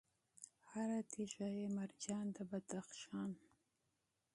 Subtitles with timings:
[0.69, 3.31] هر تیږه یې مرجان د بدخشان